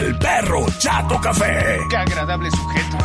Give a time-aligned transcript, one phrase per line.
[0.00, 1.78] del perro Chato Café.
[1.90, 2.96] Qué agradable sujeto.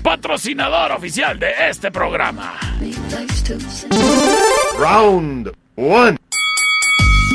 [0.02, 2.58] Patrocinador oficial de este programa.
[4.78, 6.16] Round one.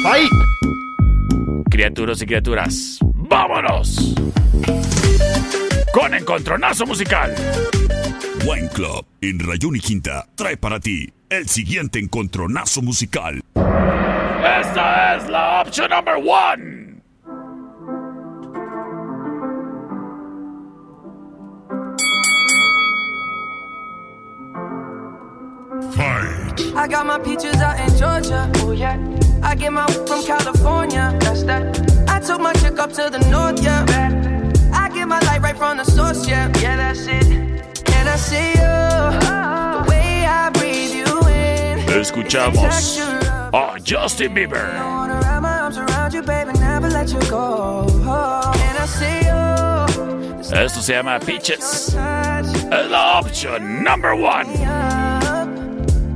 [0.03, 0.31] Fight.
[1.69, 4.15] Criaturas y criaturas, ¡vámonos!
[5.93, 7.33] Con encontronazo musical.
[8.47, 13.41] Wine Club en Rayón y Quinta trae para ti el siguiente encontronazo musical.
[13.55, 17.01] Esta es la opción number one.
[25.93, 26.75] Fight.
[26.75, 28.51] I got my peaches out in Georgia.
[28.57, 28.99] Oh yeah.
[29.41, 31.17] I get my from California.
[31.21, 31.94] That's that.
[32.15, 33.83] I took my chick up to the north, yeah.
[34.71, 36.47] I get my light right from the source, yeah.
[36.61, 37.27] Yeah, that's it.
[37.27, 38.75] And I see you.
[39.75, 41.79] The way I breathe you in.
[41.89, 42.99] Escuchamos
[43.53, 44.63] a Justin Bieber.
[44.63, 47.85] I wanna wrap my arms around you, baby, never let you go.
[47.85, 49.35] And I see you.
[50.57, 51.91] Esto se llama Peaches.
[51.91, 54.47] Touch Es la opción number one.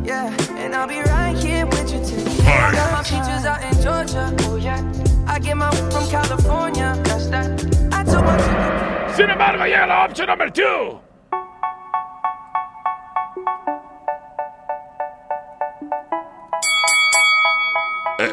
[0.06, 2.24] Yeah, and I'll be right here with you too.
[2.48, 4.34] I got my peaches out in Georgia.
[4.48, 4.81] Oh yeah.
[5.30, 7.00] I get my from California.
[7.04, 7.48] That's that.
[7.94, 11.00] I took my chick up Sin embargo, llega la opción number two.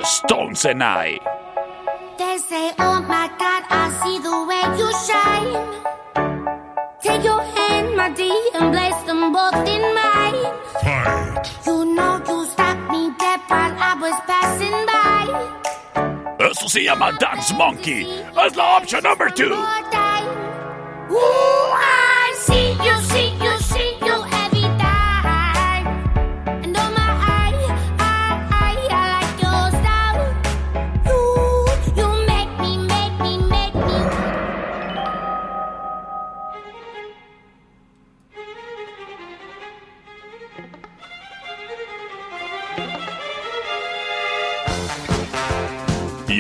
[0.03, 1.19] Stones and I.
[2.19, 5.53] They say, oh my God, I see the way you shine.
[7.03, 10.43] Take your hand, my dear, and place them both in mine.
[10.83, 11.51] Fight.
[11.67, 15.66] You know you stopped me dead while I was passing by
[16.57, 18.07] also se llama Dance Monkey.
[18.47, 19.59] Es la opción número 2.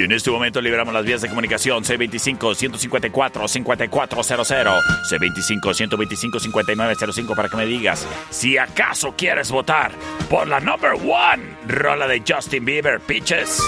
[0.06, 4.80] En este momento liberamos las vías de comunicación C25-154-5400,
[5.10, 9.90] C25-125-5905 para que me digas si acaso quieres votar
[10.30, 13.60] por la number one rola de Justin Bieber, Peaches.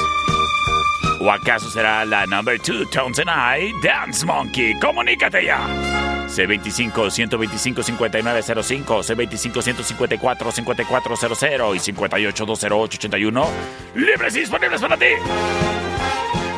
[1.21, 4.79] ¿O acaso será la number two, Tones and I, Dance Monkey?
[4.79, 6.18] ¡Comunícate ya!
[6.29, 13.47] C25-125-5905, C25-154-5400 y 58-208-81.
[13.95, 15.07] Libres y disponibles para ti.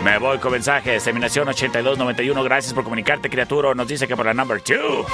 [0.05, 1.03] Me voy con mensajes.
[1.05, 2.45] Terminación 8291.
[2.45, 3.75] Gracias por comunicarte, criatura.
[3.75, 5.07] Nos dice que por la number 2.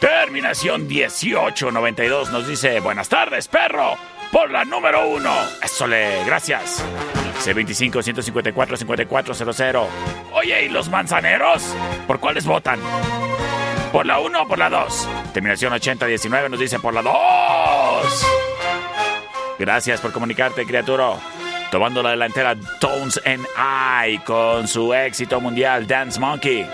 [0.00, 3.96] Terminación 1892 nos dice buenas tardes, perro.
[4.30, 5.32] Por la número 1.
[5.62, 6.84] Eso le, gracias.
[7.44, 9.88] C25 154 5400.
[10.32, 11.74] Oye, ¿y los manzaneros?
[12.06, 12.78] ¿Por cuáles votan?
[13.92, 15.08] ¿Por la 1 o por la 2?
[15.34, 18.26] Terminación 8019 nos dice por la 2.
[19.58, 21.12] Gracias por comunicarte, criatura.
[21.70, 26.66] Tomando la delantera Tones and I con su éxito mundial Dance Monkey.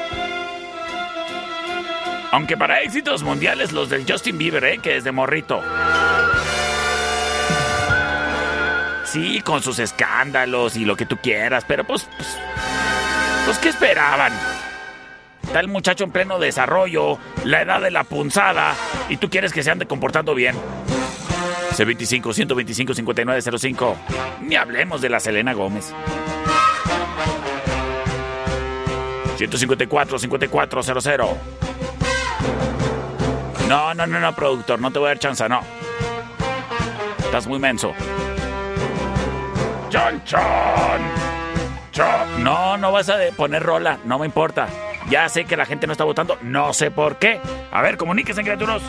[2.30, 4.78] Aunque para éxitos mundiales los del Justin Bieber, ¿eh?
[4.78, 5.60] que es de morrito.
[9.04, 12.08] Sí, con sus escándalos y lo que tú quieras, pero pues...
[12.16, 12.38] Pues,
[13.46, 14.32] pues ¿qué esperaban?
[15.42, 18.74] Está el muchacho en pleno desarrollo, la edad de la punzada,
[19.08, 20.54] y tú quieres que se ande comportando bien.
[21.76, 23.96] C25 125 5905.
[24.42, 25.94] Ni hablemos de la Selena Gómez.
[29.36, 31.28] 154 5400.
[33.68, 35.60] No, no, no, no, productor, no te voy a dar chance, no.
[37.18, 37.92] Estás muy menso.
[39.90, 40.40] ¡Chon, chon!
[41.92, 42.42] ¡Chon!
[42.42, 44.68] No, no vas a poner rola, no me importa.
[45.10, 47.40] Ya sé que la gente no está votando, no sé por qué.
[47.70, 48.82] A ver, comuníquense, criaturas.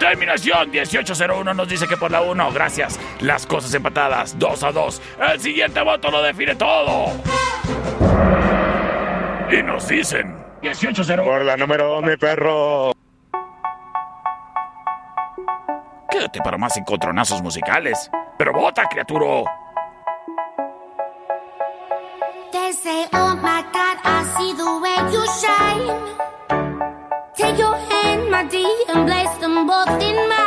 [0.00, 2.98] Terminación 1801 nos dice que por la 1, gracias.
[3.20, 5.02] Las cosas empatadas, 2 a 2.
[5.32, 7.12] El siguiente voto lo define todo.
[9.52, 11.22] Y nos dicen 1801.
[11.22, 12.92] Por la número 2, mi perro.
[16.10, 18.10] Quédate para más encontronazos musicales.
[18.40, 19.44] Pero vota, criatura.
[22.50, 25.84] They say, oh my God, I see the way you shine.
[27.36, 30.39] Take your hand, my dear, and place them both in mine.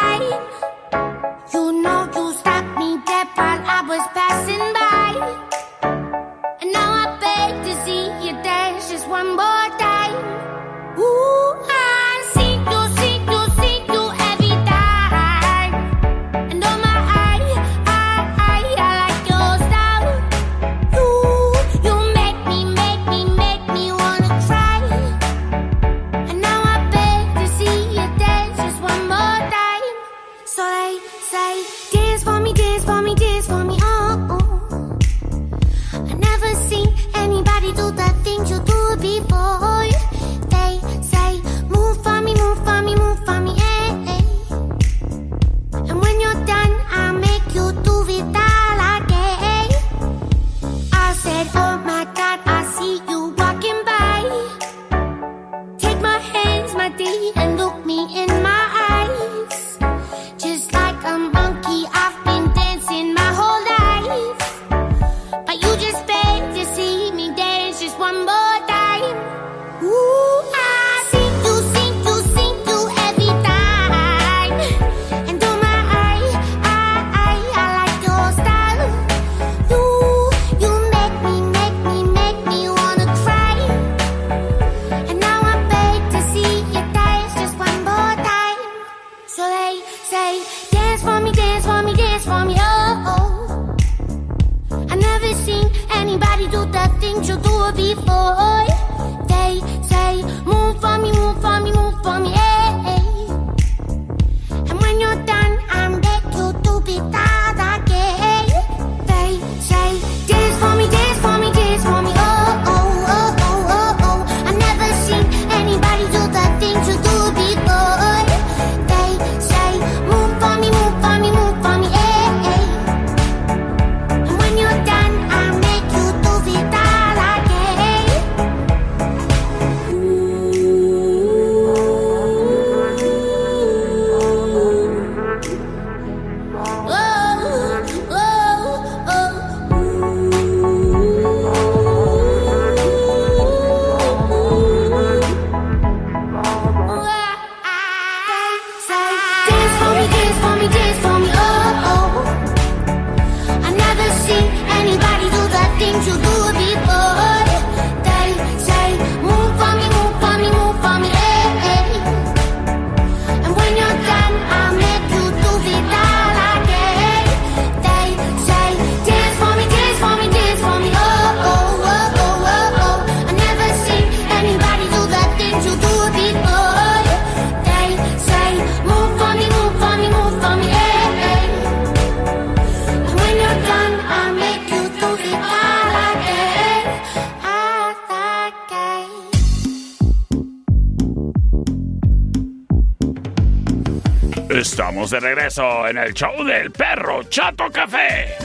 [195.88, 198.36] En el show del perro Chato Café.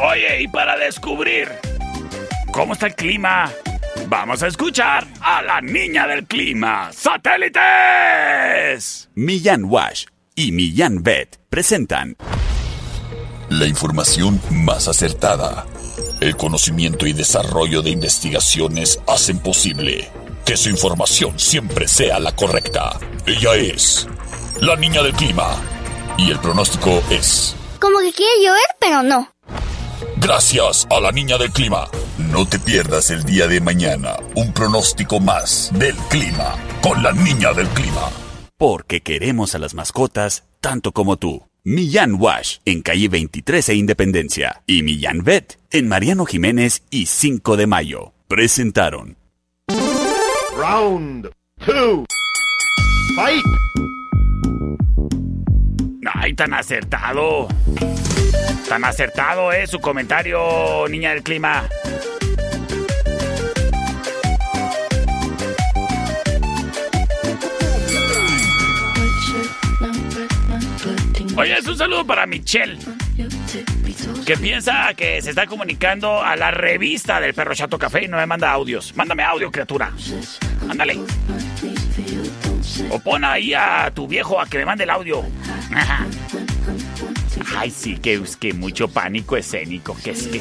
[0.00, 1.48] Oye, y para descubrir
[2.52, 3.50] cómo está el clima,
[4.06, 7.60] vamos a escuchar a la niña del clima, satélites.
[9.14, 12.16] Millán Wash y Millán Vet presentan
[13.50, 15.66] la información más acertada.
[16.20, 20.08] El conocimiento y desarrollo de investigaciones hacen posible
[20.46, 22.98] que su información siempre sea la correcta.
[23.26, 24.08] Ella es
[24.60, 25.56] la niña del clima
[26.20, 27.56] y el pronóstico es...
[27.78, 29.28] Como que quiere llover, pero no.
[30.18, 31.88] Gracias a la niña del clima.
[32.18, 37.52] No te pierdas el día de mañana un pronóstico más del clima con la niña
[37.52, 38.10] del clima.
[38.58, 41.42] Porque queremos a las mascotas tanto como tú.
[41.64, 47.56] Millán Wash en calle 23 e Independencia y Millán Vet en Mariano Jiménez y 5
[47.56, 48.12] de Mayo.
[48.28, 49.16] Presentaron.
[50.56, 51.30] Round
[51.66, 52.06] 2.
[53.16, 53.44] Fight.
[56.22, 57.48] Ay, tan acertado.
[58.68, 61.66] Tan acertado es su comentario, niña del clima.
[71.38, 72.76] Oye, es un saludo para Michelle,
[74.26, 78.18] que piensa que se está comunicando a la revista del Perro Chato Café y no
[78.18, 78.94] me manda audios.
[78.94, 79.90] Mándame audio, criatura.
[80.68, 80.98] Ándale.
[82.90, 85.24] O pon ahí a tu viejo a que me mande el audio.
[87.56, 90.40] Ay, sí, que es que mucho pánico escénico, que es que...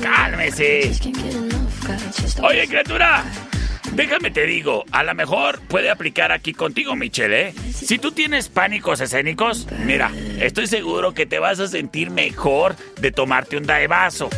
[0.00, 0.92] Cálmese.
[2.42, 3.24] Oye, criatura,
[3.92, 7.54] déjame te digo, a lo mejor puede aplicar aquí contigo, Michelle, ¿eh?
[7.72, 10.10] Si tú tienes pánicos escénicos, mira,
[10.40, 14.30] estoy seguro que te vas a sentir mejor de tomarte un daevaso.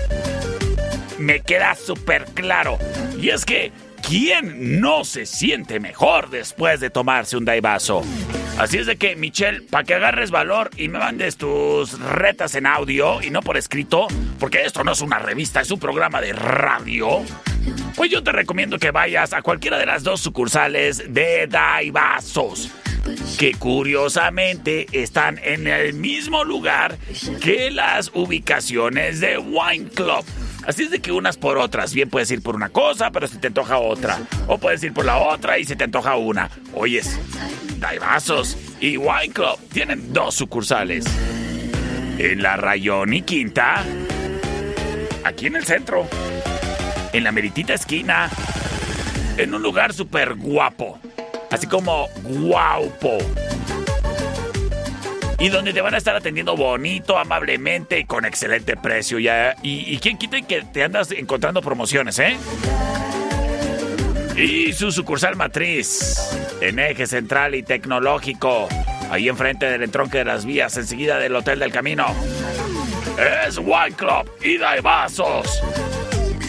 [1.19, 2.79] Me queda súper claro.
[3.21, 3.73] Y es que,
[4.11, 8.03] ¿quién no se siente mejor después de tomarse un daevaso?
[8.59, 12.67] Así es de que, Michelle, para que agarres valor y me mandes tus retas en
[12.67, 14.09] audio y no por escrito,
[14.41, 17.23] porque esto no es una revista, es un programa de radio,
[17.95, 22.69] pues yo te recomiendo que vayas a cualquiera de las dos sucursales de Daibazos,
[23.39, 26.99] que curiosamente están en el mismo lugar
[27.41, 30.25] que las ubicaciones de Wine Club.
[30.71, 33.39] Así es de que unas por otras, bien puedes ir por una cosa, pero se
[33.39, 34.21] te antoja otra.
[34.47, 36.49] O puedes ir por la otra y se te antoja una.
[36.75, 37.19] Oyes,
[37.81, 41.07] Daibazos y Wine Club tienen dos sucursales.
[42.19, 43.83] En la Rayón y Quinta,
[45.25, 46.07] aquí en el centro,
[47.13, 48.31] en la meritita esquina,
[49.39, 51.01] en un lugar súper guapo,
[51.51, 53.19] así como guaupo.
[55.41, 59.19] Y donde te van a estar atendiendo bonito, amablemente y con excelente precio.
[59.19, 59.29] Y,
[59.63, 62.37] y quién quita que te andas encontrando promociones, ¿eh?
[64.37, 66.17] Y su sucursal matriz,
[66.61, 68.69] en eje central y tecnológico,
[69.11, 72.07] ahí enfrente del entronque de las vías, enseguida del Hotel del Camino.
[73.47, 75.63] Es Wine Club y Daibazos.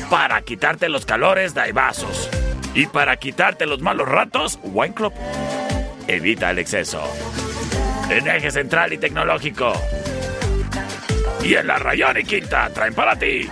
[0.09, 2.29] Para quitarte los calores, Daibazos.
[2.73, 5.13] Y para quitarte los malos ratos, Wine Club.
[6.07, 7.03] Evita el exceso.
[8.11, 9.71] En eje central y tecnológico.
[11.41, 13.49] Y en la Rayón y Quinta traen para ti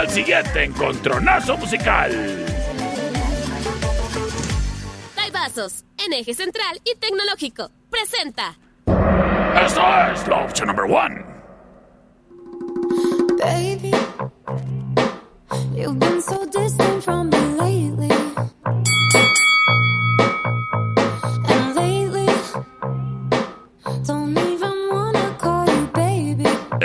[0.00, 2.10] el siguiente encontronazo musical.
[5.14, 7.70] Daibazos, en eje central y tecnológico.
[7.88, 8.58] Presenta.
[9.64, 9.80] Eso
[10.12, 11.24] es la opción number one.
[13.38, 13.92] Baby,
[15.76, 17.19] you've been so distant from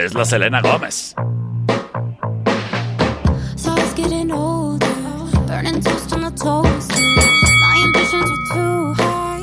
[0.05, 1.15] Es la Selena Gómez.
[3.55, 4.85] So I was getting older,
[5.47, 7.01] burning toast on the toaster.
[7.63, 9.41] My ambitions were too high.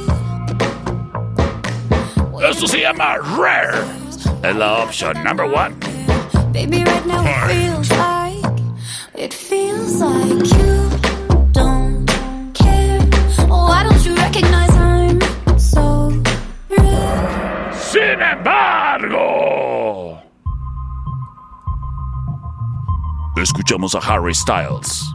[2.49, 3.85] Esto se llama Rare.
[4.45, 5.75] Es la opción number one.
[6.53, 8.61] Baby, right now it feels like,
[9.17, 10.91] it feels like you
[11.51, 12.07] don't
[12.55, 13.01] care.
[13.49, 15.19] Why don't you recognize I'm
[15.59, 16.13] so?
[17.75, 20.12] Sin embargo,
[23.43, 25.15] escuchamos a Harry Styles.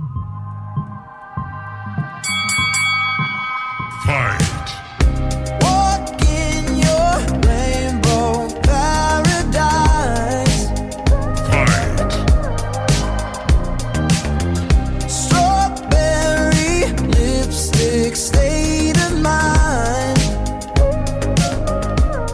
[19.22, 20.18] Mind.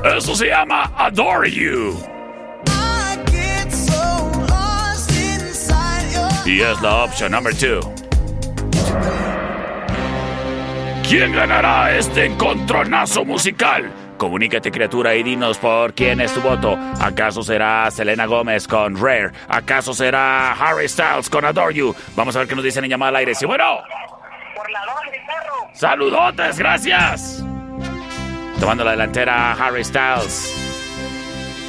[0.06, 2.13] Eso se llama Adore You.
[6.46, 7.80] Y es la opción number two.
[11.08, 13.92] ¿Quién ganará este encontronazo musical
[14.24, 16.78] Comunícate, criatura, y dinos por quién es tu voto.
[17.02, 19.32] ¿Acaso será Selena Gómez con Rare?
[19.50, 21.96] ¿Acaso será Harry Styles con Adore You?
[22.16, 23.36] Vamos a ver qué nos dicen en llamada al aire.
[23.36, 23.82] Sí, bueno.
[24.56, 24.80] Por la
[25.12, 25.70] mi perro.
[25.74, 27.44] Saludotes, gracias.
[28.62, 30.56] Tomando la delantera Harry Styles.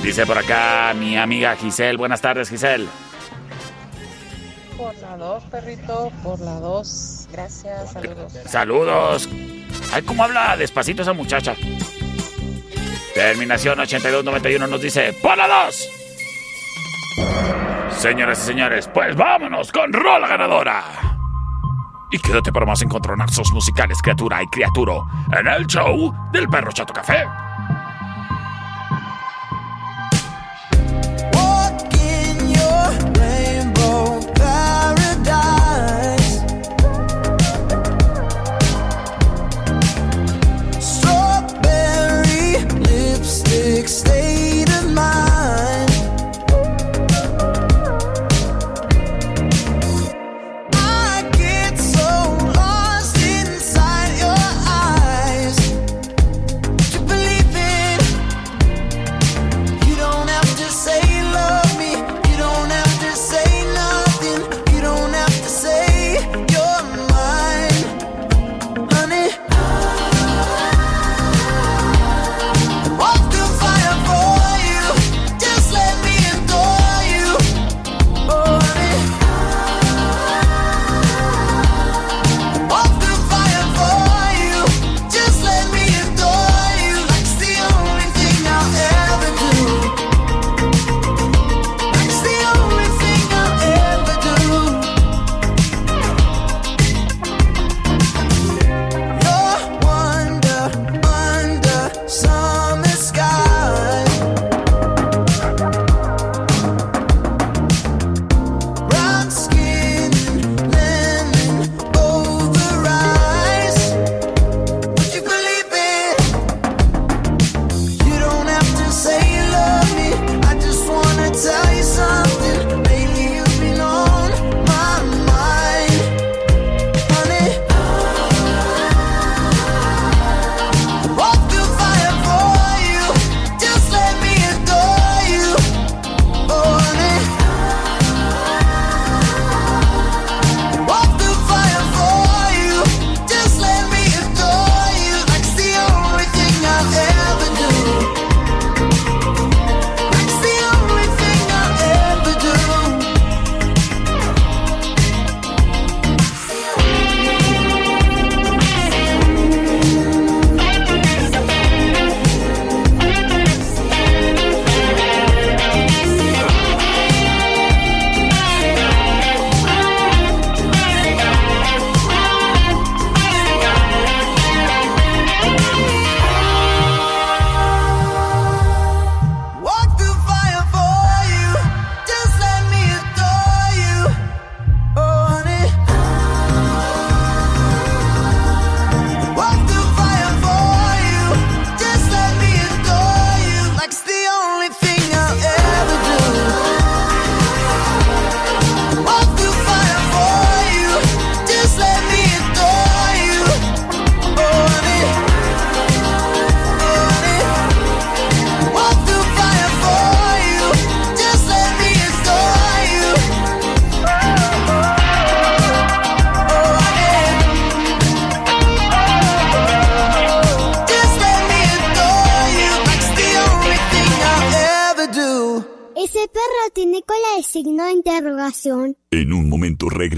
[0.02, 1.96] Dice por acá mi amiga Giselle.
[1.96, 2.86] Buenas tardes, Giselle.
[4.76, 7.28] Por la dos, perrito, por la dos.
[7.32, 8.32] Gracias, saludos.
[8.46, 9.28] Saludos.
[9.92, 11.54] Ay, cómo habla despacito esa muchacha.
[13.14, 15.88] Terminación 8291 nos dice, ¡por la 2!
[17.96, 20.82] Señoras y señores, pues vámonos con Rola Ganadora.
[22.10, 25.06] Y quédate para más encontronazos musicales, criatura y criaturo,
[25.38, 27.24] en el show del Perro Chato Café.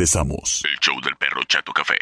[0.07, 0.63] Regresamos.
[0.65, 1.97] El show del perro Chato Café.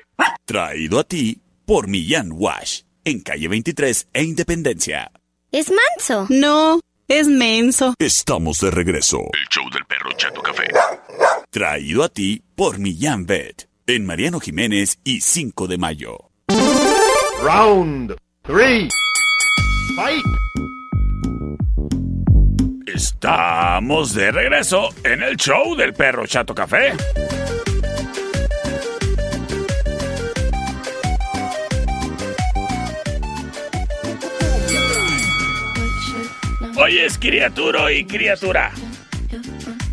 [0.45, 2.83] Traído a ti por Millán Wash.
[3.05, 5.11] En calle 23 e Independencia.
[5.51, 6.27] ¿Es manso?
[6.29, 7.95] No, es menso.
[7.99, 9.19] Estamos de regreso.
[9.33, 10.69] El show del perro Chato Café.
[11.51, 13.69] Traído a ti por Millán Vet.
[13.87, 16.31] En Mariano Jiménez y 5 de mayo.
[17.43, 18.89] Round three.
[19.97, 20.25] Fight.
[22.87, 26.93] Estamos de regreso en el show del Perro Chato Café.
[36.77, 38.73] Oye, es criatura y criatura.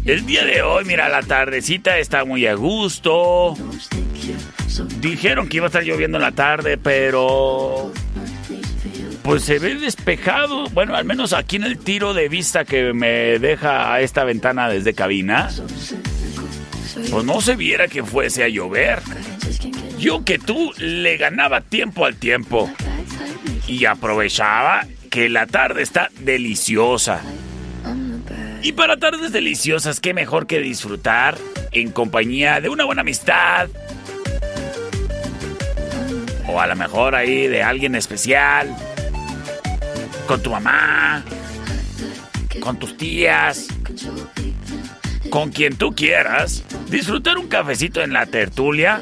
[0.04, 3.56] El día de hoy, mira, la tardecita está muy a gusto.
[5.00, 7.92] Dijeron que iba a estar lloviendo en la tarde, pero
[9.22, 10.66] pues se ve despejado.
[10.72, 14.94] Bueno, al menos aquí en el tiro de vista que me deja esta ventana desde
[14.94, 15.50] cabina.
[17.12, 19.00] Pues no se viera que fuese a llover.
[20.00, 22.72] Yo que tú le ganaba tiempo al tiempo.
[23.68, 27.22] Y aprovechaba que la tarde está deliciosa.
[28.64, 31.38] Y para tardes deliciosas, qué mejor que disfrutar
[31.74, 33.70] en compañía de una buena amistad.
[36.48, 38.74] O a lo mejor ahí de alguien especial.
[40.28, 41.24] Con tu mamá.
[42.62, 43.68] Con tus tías.
[45.30, 46.64] Con quien tú quieras.
[46.90, 49.02] Disfrutar un cafecito en la tertulia.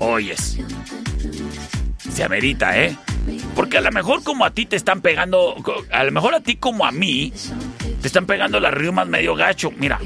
[0.00, 0.58] Oyes.
[2.10, 2.96] Se amerita, ¿eh?
[3.54, 5.56] Porque a lo mejor como a ti te están pegando,
[5.90, 7.32] a lo mejor a ti como a mí,
[8.00, 9.72] te están pegando las riumas medio gacho.
[9.76, 9.98] Mira,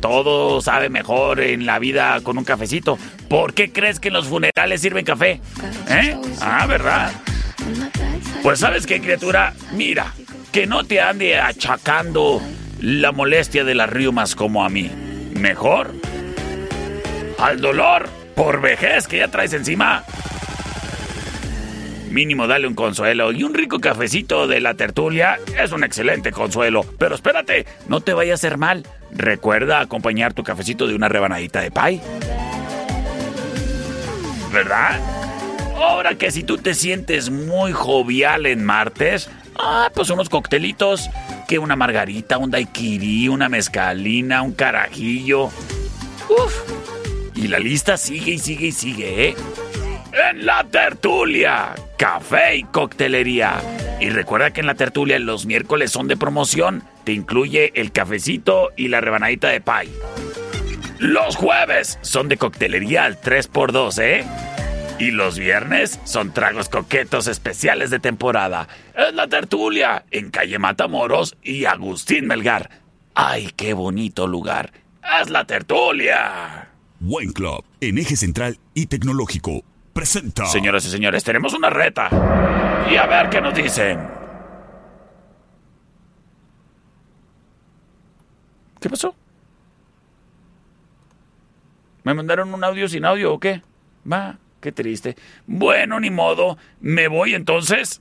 [0.00, 2.98] todo sabe mejor en la vida con un cafecito.
[3.28, 5.40] ¿Por qué crees que en los funerales sirven café?
[5.88, 6.16] ¿Eh?
[6.40, 7.12] Ah, ¿verdad?
[8.42, 10.14] Pues sabes qué, criatura, mira,
[10.52, 12.40] que no te ande achacando
[12.80, 14.90] la molestia de las riumas como a mí.
[15.34, 15.94] Mejor
[17.38, 20.04] al dolor por vejez que ya traes encima.
[22.10, 26.84] Mínimo dale un consuelo y un rico cafecito de la tertulia es un excelente consuelo.
[26.98, 28.86] Pero espérate, no te vaya a hacer mal.
[29.10, 32.00] Recuerda acompañar tu cafecito de una rebanadita de pay.
[34.52, 34.98] ¿Verdad?
[35.76, 41.10] Ahora que si tú te sientes muy jovial en martes, ah, pues unos coctelitos,
[41.46, 45.46] que una margarita, un daiquiri, una mezcalina, un carajillo.
[46.28, 46.54] Uf.
[47.34, 49.36] Y la lista sigue y sigue y sigue, ¿eh?
[50.18, 53.60] En la tertulia, café y coctelería.
[54.00, 56.82] Y recuerda que en la tertulia los miércoles son de promoción.
[57.04, 59.88] Te incluye el cafecito y la rebanadita de pay.
[60.98, 64.24] Los jueves son de coctelería al 3x2, ¿eh?
[64.98, 68.66] Y los viernes son tragos coquetos especiales de temporada.
[68.96, 72.70] Es la tertulia en calle Matamoros y Agustín Melgar.
[73.14, 74.72] ¡Ay, qué bonito lugar!
[75.20, 76.68] ¡Es la tertulia!
[77.00, 79.62] Wine Club, en eje central y tecnológico,
[79.98, 80.46] presenta.
[80.46, 82.08] Señoras y señores, tenemos una reta.
[82.88, 83.98] Y a ver qué nos dicen.
[88.80, 89.16] ¿Qué pasó?
[92.04, 93.60] ¿Me mandaron un audio sin audio o qué?
[94.10, 95.16] Va, qué triste.
[95.48, 96.58] Bueno, ni modo.
[96.80, 98.00] Me voy entonces.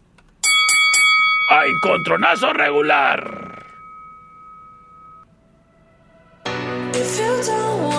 [1.49, 3.65] A encontronazo regular.
[6.93, 7.96] If you don't wanna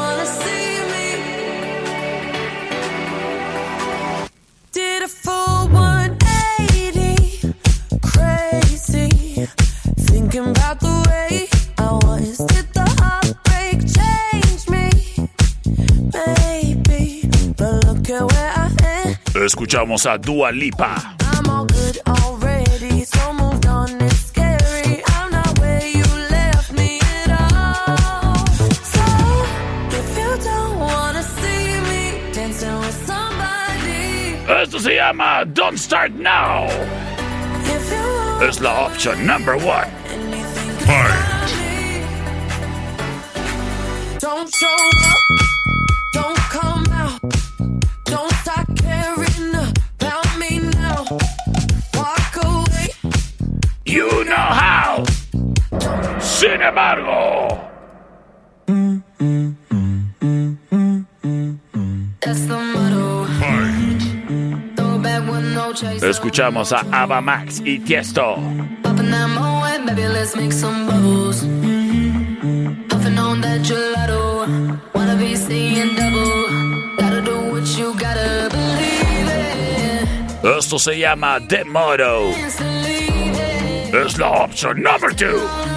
[31.88, 36.66] me dancing with somebody, Esto se llama Don't Start Now.
[37.64, 39.88] if you want Es la opción number one.
[40.10, 41.38] anything, Fight.
[66.38, 68.36] escuchamos a Ava Max y Tiesto.
[80.44, 82.30] Esto se llama The Motto.
[83.92, 85.67] Es la opción número 2.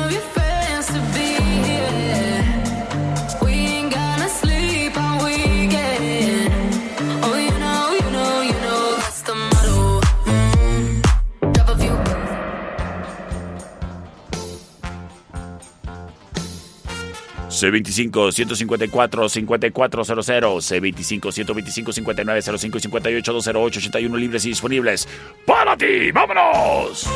[17.62, 25.08] C25 154 5400 C25 125 59 05 58 208 81 libres y disponibles
[25.45, 26.12] para ti.
[26.12, 27.08] ¡Vámonos!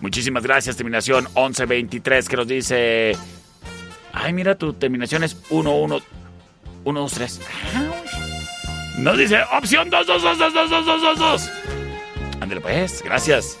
[0.00, 3.16] Muchísimas gracias, terminación 1123 que nos dice...
[4.12, 6.02] Ay, mira, tu terminación es 11...
[6.84, 7.40] 123.
[8.98, 11.50] Nos dice opción 2, 2, 2, 2, 2, 2, 2, 2, 2.
[12.40, 13.58] Ándale pues, gracias.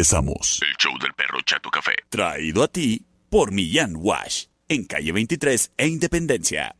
[0.09, 0.59] Regresamos.
[0.61, 1.93] El show del perro Chato Café.
[2.09, 4.45] Traído a ti por Millán Wash.
[4.67, 6.75] En calle 23 e Independencia.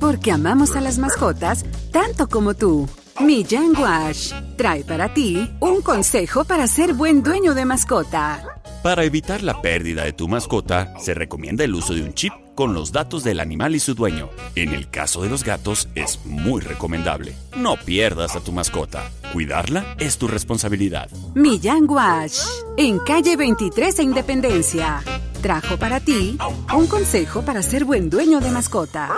[0.00, 2.88] Porque amamos a las mascotas tanto como tú.
[3.20, 8.42] Millán Wash trae para ti un consejo para ser buen dueño de mascota.
[8.82, 12.74] Para evitar la pérdida de tu mascota, se recomienda el uso de un chip con
[12.74, 14.30] los datos del animal y su dueño.
[14.54, 17.34] En el caso de los gatos, es muy recomendable.
[17.56, 19.10] No pierdas a tu mascota.
[19.32, 21.10] Cuidarla es tu responsabilidad.
[21.34, 22.40] Millán Wash
[22.76, 25.02] en calle 23 e Independencia.
[25.42, 26.38] Trajo para ti
[26.74, 29.16] un consejo para ser buen dueño de mascota.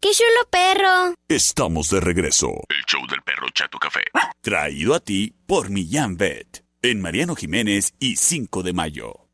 [0.00, 1.14] ¡Qué chulo perro!
[1.28, 2.48] Estamos de regreso.
[2.68, 4.00] El show del perro Chato Café.
[4.40, 6.64] Traído a ti por Millán Vet.
[6.82, 9.28] En Mariano Jiménez y 5 de mayo.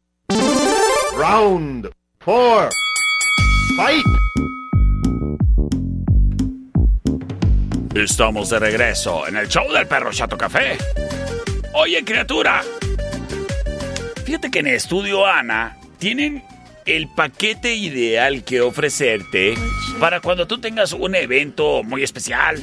[1.17, 1.91] Round
[2.23, 2.69] 4.
[3.77, 4.05] Fight.
[7.95, 10.79] Estamos de regreso en el show del perro Chato Café.
[11.75, 12.63] Oye, criatura.
[14.25, 16.43] Fíjate que en Estudio Ana tienen
[16.87, 19.55] el paquete ideal que ofrecerte
[20.01, 22.61] para cuando tú tengas un evento muy especial.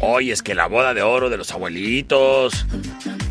[0.00, 2.66] Hoy es que la boda de oro de los abuelitos.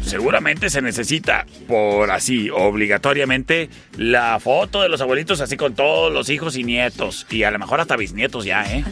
[0.08, 6.30] Seguramente se necesita, por así, obligatoriamente, la foto de los abuelitos así con todos los
[6.30, 7.28] hijos y nietos.
[7.30, 8.86] Y a lo mejor hasta bisnietos ya, ¿eh?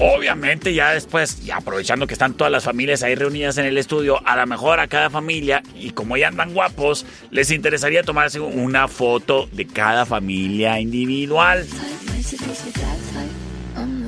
[0.00, 4.36] Obviamente ya después, aprovechando que están todas las familias ahí reunidas en el estudio, a
[4.36, 9.48] lo mejor a cada familia, y como ya andan guapos, les interesaría tomarse una foto
[9.52, 11.66] de cada familia individual.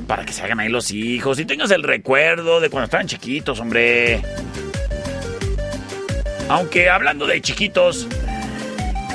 [0.09, 3.61] Para que se hagan ahí los hijos y tengas el recuerdo de cuando estaban chiquitos,
[3.61, 4.23] hombre.
[6.49, 8.09] Aunque hablando de chiquitos,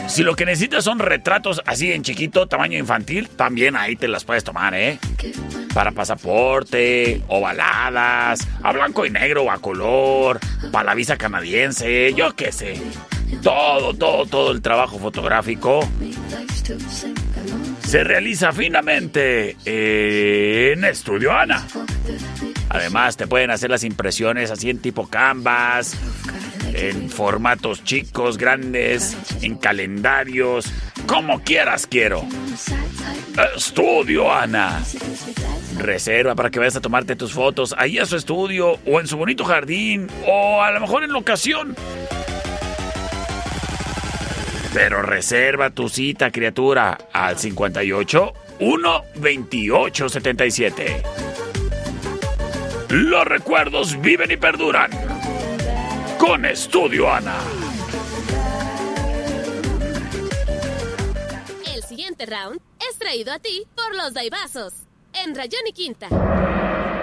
[0.07, 4.23] si lo que necesitas son retratos así en chiquito, tamaño infantil, también ahí te las
[4.23, 4.99] puedes tomar, ¿eh?
[5.73, 10.39] Para pasaporte, ovaladas, a blanco y negro o a color,
[10.71, 12.79] para la visa canadiense, yo qué sé.
[13.41, 15.89] Todo, todo, todo el trabajo fotográfico
[17.93, 21.63] se realiza finamente en Estudio Ana.
[22.69, 25.95] Además, te pueden hacer las impresiones así en tipo canvas,
[26.73, 30.73] en formatos chicos, grandes, en calendarios,
[31.05, 32.25] como quieras quiero.
[33.55, 34.81] Estudio Ana.
[35.77, 39.17] Reserva para que vayas a tomarte tus fotos ahí a su estudio o en su
[39.17, 41.75] bonito jardín o a lo mejor en la ocasión.
[44.73, 51.03] Pero reserva tu cita, criatura, al 58 1 28 77.
[52.89, 54.89] Los recuerdos viven y perduran.
[56.17, 57.37] Con Estudio Ana.
[61.75, 62.59] El siguiente round
[62.89, 64.73] es traído a ti por los Daibazos.
[65.13, 66.07] En Rayón y Quinta.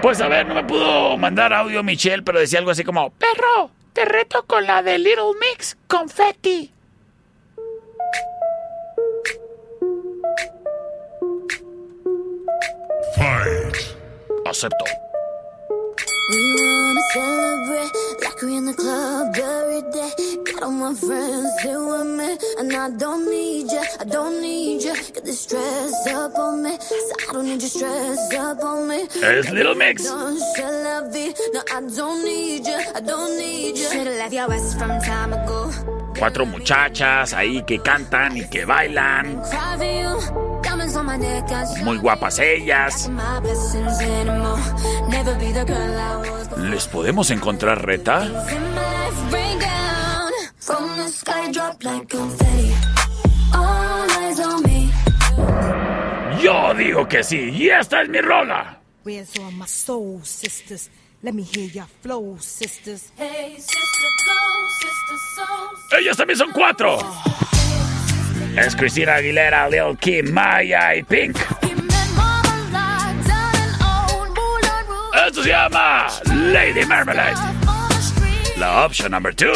[0.02, 3.70] Pues a ver, no me pudo mandar audio Michelle, pero decía algo así como: Perro,
[3.92, 6.72] te reto con la de Little Mix Confetti.
[13.16, 13.96] Fight.
[14.46, 14.86] Acepto.
[16.30, 17.92] We wanna celebrate
[18.22, 20.10] like we in the club every day.
[20.44, 24.82] Got all my friends here with me, and I don't need you, I don't need
[24.84, 24.94] you.
[24.94, 29.08] Get this stress up on me, so I don't need you stress up on me.
[29.52, 30.04] Little Mix.
[30.04, 33.88] No, I don't need you, I don't need you.
[33.90, 35.70] Should've left your ass from time ago.
[36.16, 39.42] Cuatro muchachas ahí que cantan y que bailan.
[41.84, 43.10] Muy guapas ellas.
[46.56, 48.28] ¿Les podemos encontrar reta?
[56.42, 58.80] Yo digo que sí, y esta es mi rola.
[59.04, 60.90] Where's all my soul sisters?
[61.22, 63.12] Let me hear your flow, sisters.
[63.16, 66.00] Hey, sister, go, sister, soul.
[66.00, 66.98] Ellas también son cuatro.
[68.56, 71.36] Es Cristina Aguilera, Lil Kim, Maya y Pink.
[75.26, 77.36] Esto se llama Lady Marmalade.
[78.56, 79.52] La opción number two.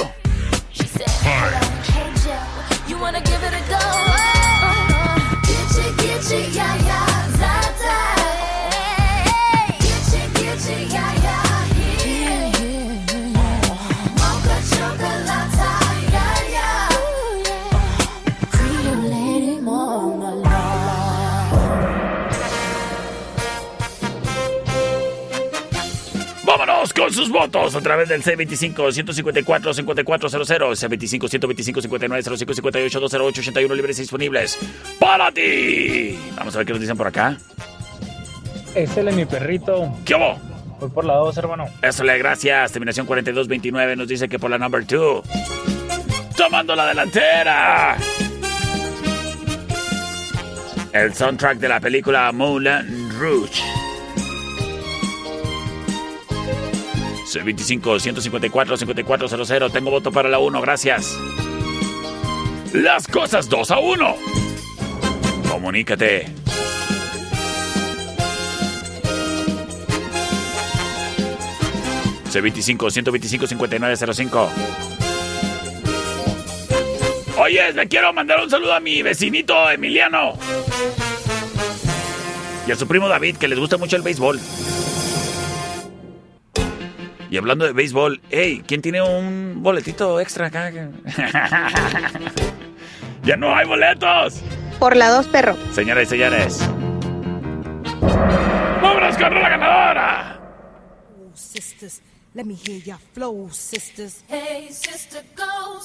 [27.04, 34.58] Con sus votos a través del C25-154-5400, C25-125-5905-58-208-81 libres y disponibles
[34.98, 36.18] para ti.
[36.34, 37.36] Vamos a ver qué nos dicen por acá.
[38.74, 39.94] Este es mi perrito.
[40.06, 40.38] ¿Qué hubo?
[40.80, 41.66] Voy por la 2, hermano.
[41.82, 42.72] Eso le gracias.
[42.72, 45.26] Terminación 4229 nos dice que por la number 2.
[46.34, 47.98] Tomando la delantera.
[50.94, 53.62] El soundtrack de la película Moulin Rouge.
[57.42, 59.72] 25-154-5400.
[59.72, 61.18] Tengo voto para la 1, gracias.
[62.72, 64.16] Las cosas 2 a 1.
[65.50, 66.26] Comunícate.
[72.32, 74.48] C25-125-5905.
[77.38, 80.34] Oye, le quiero mandar un saludo a mi vecinito Emiliano.
[82.66, 84.40] Y a su primo David, que les gusta mucho el béisbol.
[87.34, 90.70] Y hablando de béisbol, hey, ¿quién tiene un boletito extra acá?
[93.24, 94.40] ¡Ya no hay boletos!
[94.78, 95.56] Por la dos, perro.
[95.72, 96.60] Señoras y señores.
[98.00, 100.40] ¡Vámonos con la ganadora!
[101.18, 102.02] Oh, sisters,
[102.34, 104.22] let me hear your flow, sisters.
[104.28, 105.80] Hey, sister, go,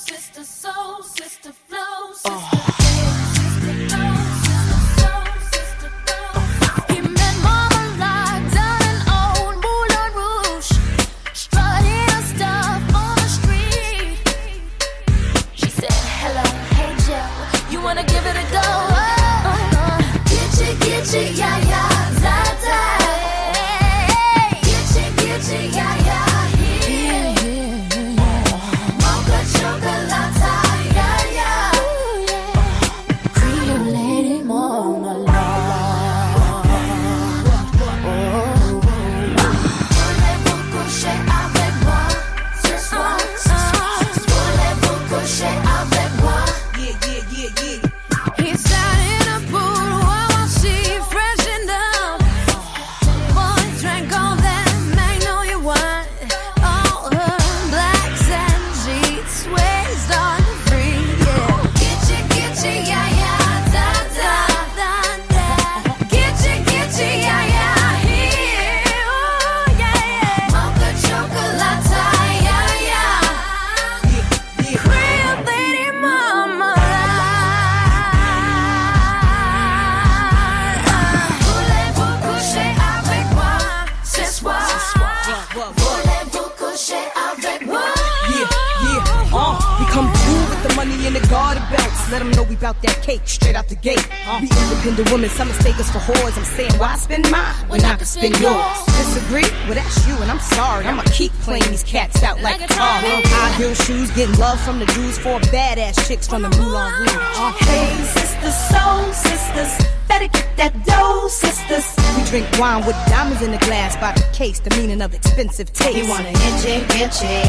[115.66, 115.98] taste.
[115.98, 117.49] You wanna inch it, inch it.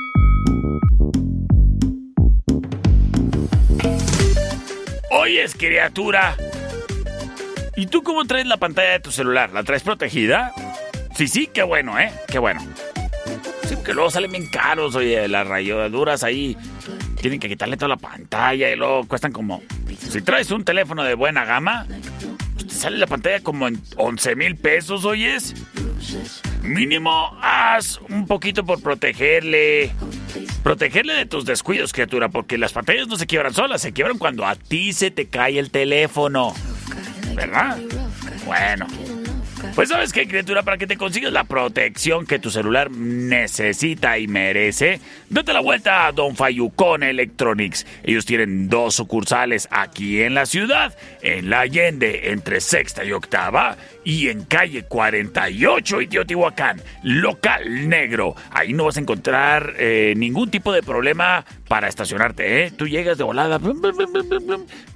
[5.31, 6.35] Oyes, criatura.
[7.77, 9.49] ¿Y tú cómo traes la pantalla de tu celular?
[9.53, 10.51] ¿La traes protegida?
[11.15, 12.11] Sí, sí, qué bueno, ¿eh?
[12.27, 12.59] Qué bueno.
[13.63, 16.57] Sí, porque luego salen bien caros, oye, las rayaduras ahí.
[17.21, 19.63] Tienen que quitarle toda la pantalla y luego cuestan como...
[19.97, 21.87] Si traes un teléfono de buena gama,
[22.55, 25.55] pues sale la pantalla como en 11 mil pesos, oyes.
[26.61, 29.91] Mínimo, haz un poquito por protegerle.
[30.63, 34.45] Protegerle de tus descuidos, criatura, porque las pantallas no se quiebran solas, se quiebran cuando
[34.45, 36.53] a ti se te cae el teléfono.
[37.35, 37.77] ¿Verdad?
[38.45, 38.87] Bueno.
[39.75, 44.27] Pues sabes qué, criatura, para que te consigas la protección que tu celular necesita y
[44.27, 44.99] merece,
[45.29, 47.85] date la vuelta a Don Fayucón Electronics.
[48.03, 53.77] Ellos tienen dos sucursales aquí en la ciudad, en la Allende, entre sexta y octava,
[54.03, 58.35] y en calle 48 y Teotihuacán, local negro.
[58.51, 62.71] Ahí no vas a encontrar eh, ningún tipo de problema para estacionarte, ¿eh?
[62.71, 63.59] Tú llegas de volada,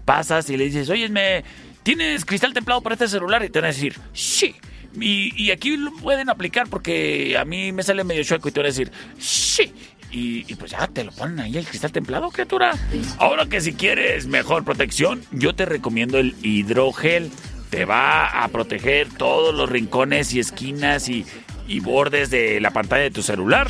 [0.05, 1.43] pasas y le dices, oye, me
[1.85, 3.45] ¿tienes cristal templado para este celular?
[3.45, 4.55] Y te van a decir, sí.
[4.99, 8.65] Y, aquí lo pueden aplicar porque a mí me sale medio chueco y te van
[8.65, 9.71] a decir, sí.
[10.11, 12.73] Y, y pues ya te lo ponen ahí el cristal templado, criatura.
[13.19, 17.31] Ahora que si quieres mejor protección, yo te recomiendo el hidrogel.
[17.69, 21.25] Te va a proteger todos los rincones y esquinas y,
[21.67, 23.69] y bordes de la pantalla de tu celular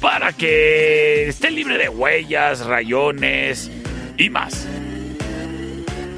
[0.00, 3.70] para que esté libre de huellas, rayones
[4.16, 4.66] y más.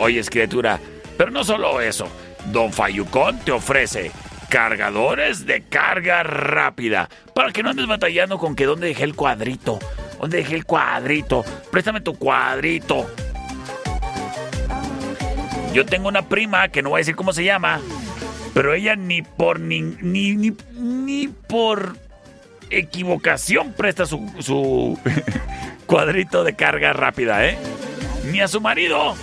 [0.03, 0.81] Oyes, criatura,
[1.17, 2.09] pero no solo eso.
[2.47, 4.11] Don Fayucón te ofrece
[4.49, 9.79] cargadores de carga rápida para que no andes batallando con que dónde dejé el cuadrito.
[10.21, 11.45] ¿Dónde dejé el cuadrito?
[11.71, 13.07] Préstame tu cuadrito.
[15.73, 17.81] Yo tengo una prima que no voy a decir cómo se llama,
[18.55, 21.97] pero ella ni por ni, ni, ni, ni por
[22.71, 24.99] equivocación presta su, su
[25.87, 27.57] cuadrito de carga rápida, ¿eh?
[28.33, 29.15] Ni a su marido.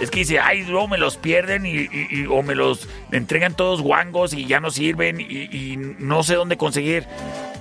[0.00, 3.80] Es que dice, ay, luego me los pierden y, y- o me los entregan todos
[3.80, 7.06] guangos y ya no sirven y, y no sé dónde conseguir.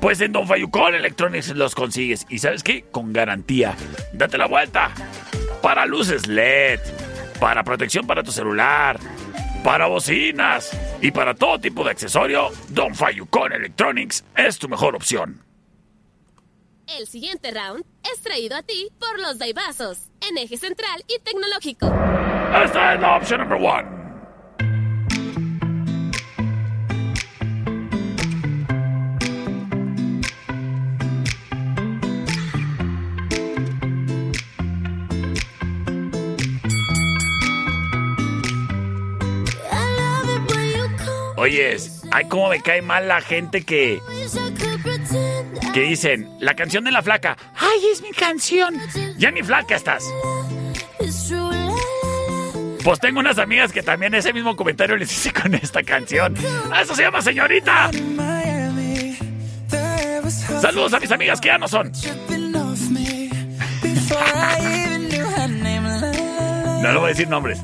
[0.01, 2.25] Pues en Don Fayucón Electronics los consigues.
[2.29, 2.83] ¿Y sabes qué?
[2.91, 3.75] Con garantía.
[4.13, 4.91] Date la vuelta.
[5.61, 6.79] Para luces LED,
[7.39, 8.99] para protección para tu celular,
[9.63, 10.71] para bocinas
[11.01, 15.41] y para todo tipo de accesorio, Don Fayucón Electronics es tu mejor opción.
[16.97, 21.87] El siguiente round es traído a ti por los Daibazos, en eje central y tecnológico.
[22.63, 24.03] Esta es la opción number one.
[41.35, 43.99] Oyes, ay, cómo me cae mal la gente que,
[45.73, 47.35] que dicen, la canción de la flaca.
[47.55, 48.79] Ay, es mi canción.
[49.17, 50.03] Ya ni flaca estás.
[52.83, 56.35] Pues tengo unas amigas que también ese mismo comentario les hice con esta canción.
[56.71, 57.89] ¡Ah, Eso se llama señorita.
[60.61, 61.91] Saludos a mis amigas que ya no son.
[66.81, 67.61] No le voy a decir nombres.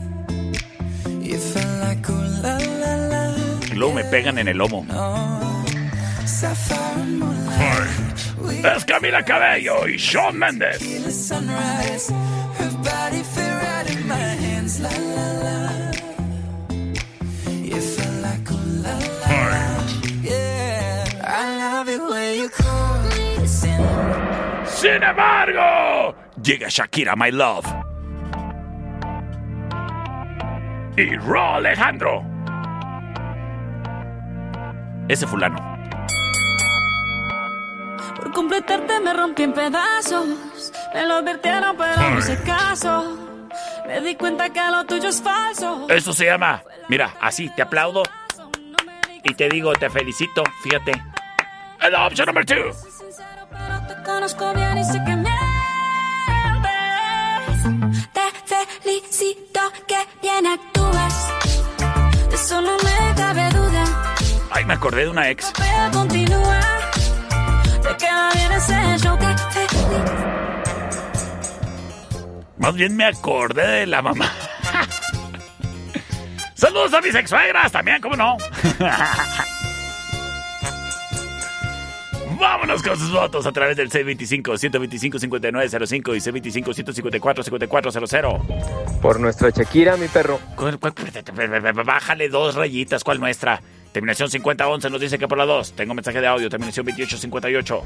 [3.71, 4.85] Y luego me pegan en el lomo.
[8.63, 10.79] Es Camila Cabello y Shawn Mendes.
[24.65, 27.65] Sin embargo, llega Shakira, my love.
[30.95, 32.23] Y Ro Alejandro.
[35.07, 35.68] Ese fulano.
[38.29, 40.27] Por completarte me rompí en pedazos.
[40.93, 43.17] Me lo advirtieron, pero no hice caso.
[43.87, 45.87] Me di cuenta que lo tuyo es falso.
[45.89, 46.61] Eso se llama.
[46.89, 48.03] Mira, así, te aplaudo.
[49.23, 50.43] Y te digo, te felicito.
[50.61, 50.91] Fíjate.
[51.89, 52.71] La opción number two.
[58.13, 61.29] Te felicito que bien actúas.
[62.29, 63.83] De eso no me cabe duda.
[64.51, 65.51] Ay, me acordé de una ex.
[65.91, 66.59] Continúa
[67.99, 69.25] queda bien ese show que.
[72.57, 74.29] Más bien me acordé de la mamá.
[76.55, 78.37] Saludos a mis ex suegras también, ¿cómo no?
[82.39, 86.19] Vámonos con sus votos a través del 625-125-5905 y
[86.61, 89.01] 625-154-5400.
[89.01, 90.39] Por nuestra Shakira, mi perro.
[91.85, 93.61] Bájale dos rayitas, ¿cuál nuestra?
[93.91, 95.73] Terminación 5011 nos dice que por la 2.
[95.73, 97.83] Tengo mensaje de audio, terminación 2858.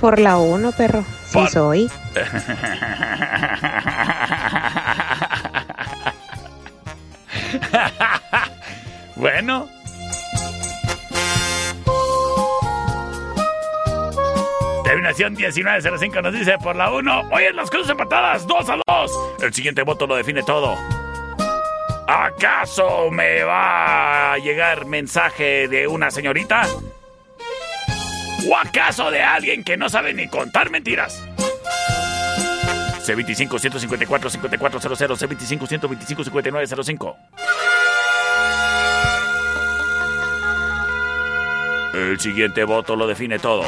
[0.00, 1.04] Por la 1, perro.
[1.26, 1.48] Sí por...
[1.48, 1.90] soy.
[9.16, 9.68] bueno.
[14.84, 17.22] Terminación 1905 nos dice por la 1.
[17.32, 19.10] Hoy en las cosas empatadas, 2 a 2.
[19.42, 20.76] El siguiente voto lo define todo.
[22.08, 26.68] ¿Acaso me va a llegar mensaje de una señorita?
[28.48, 31.26] ¿O acaso de alguien que no sabe ni contar mentiras?
[33.04, 37.16] C25-154-5400, C25-125-5905.
[41.94, 43.64] El siguiente voto lo define todo.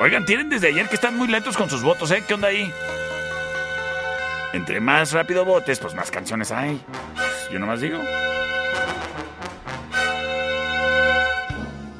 [0.00, 2.22] Oigan, tienen desde ayer que están muy lentos con sus votos, ¿eh?
[2.26, 2.70] ¿Qué onda ahí?
[4.52, 6.80] Entre más rápido votes, pues más canciones hay.
[7.14, 7.98] Pues, yo nomás digo.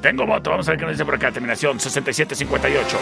[0.02, 1.30] Tengo voto, vamos a ver qué nos dice por acá.
[1.30, 2.98] Terminación 6758.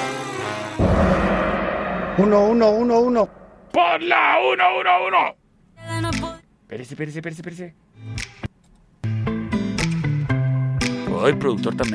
[2.19, 3.29] 1, 1, 1, 1.
[3.73, 6.41] Por la 1, 1, 1.
[6.63, 7.75] Espérese, espérese, espérese, espérese.
[11.23, 11.89] Ay, productor tan.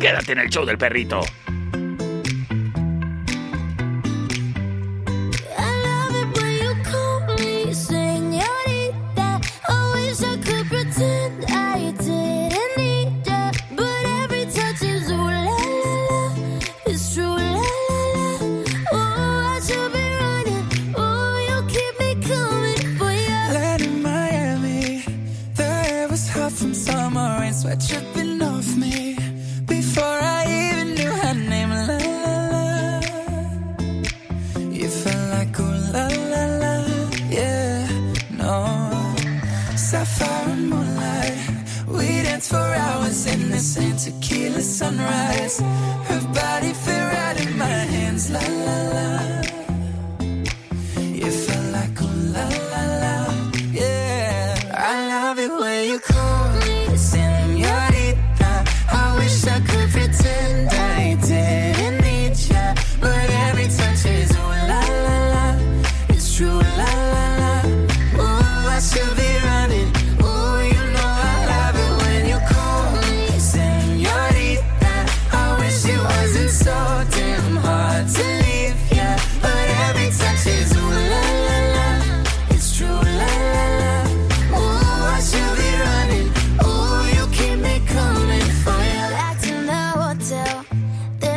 [0.00, 1.20] Quédate en el show del perrito.
[43.56, 45.62] and tequila sunrise.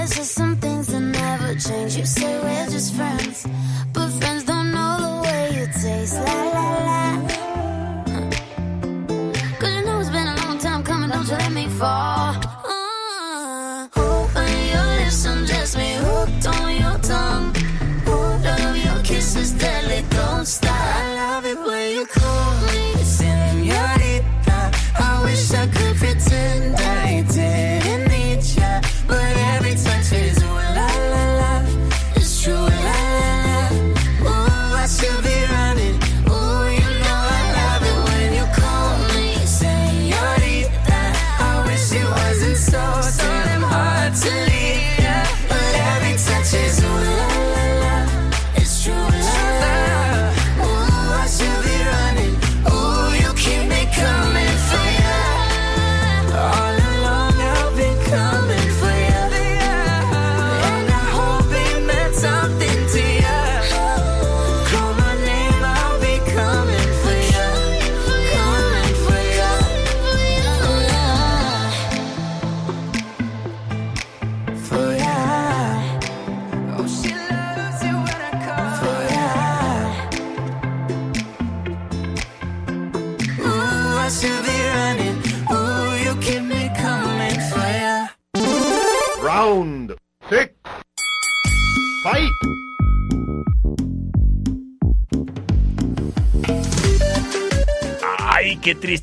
[0.10, 1.98] some things that never change.
[1.98, 2.49] You say.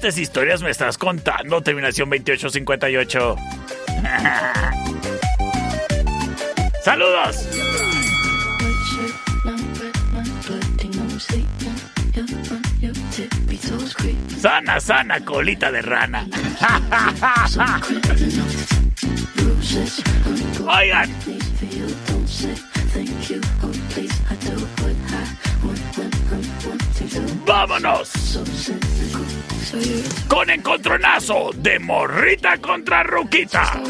[0.07, 3.37] fuertes historias me estás contando, terminación 2858.
[6.85, 7.49] ¡Saludos!
[14.39, 16.25] Sana, sana, colita de rana.
[20.69, 21.11] Oigan.
[27.45, 28.13] Vámonos.
[30.29, 33.83] Con encontronazo de morrita contra ruquita.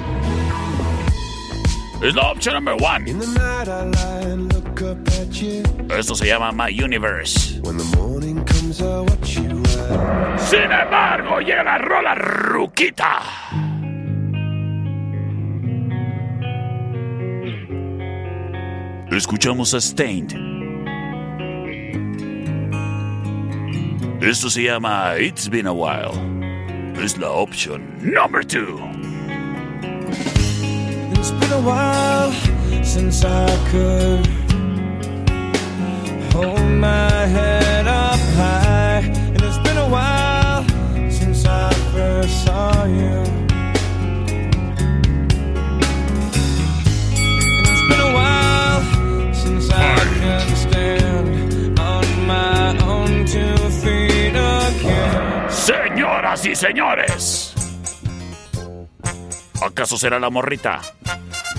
[2.02, 3.12] Es la opción number one.
[5.98, 7.62] Esto se llama My Universe.
[10.38, 13.22] Sin embargo, llega la rola ruquita.
[19.12, 20.32] Escuchamos a Stained.
[24.22, 26.35] Esto se llama It's Been a While.
[26.98, 28.80] Es la opción number two.
[31.12, 32.32] It's been a while
[32.84, 34.26] since I could
[36.34, 39.02] hold my head up high.
[39.04, 40.66] And it's been a while
[41.12, 43.24] since I first saw you.
[47.14, 55.35] And it's been a while since I can stand on my own two feet again.
[56.06, 57.56] Señoras y señores.
[59.60, 60.80] ¿Acaso será la morrita?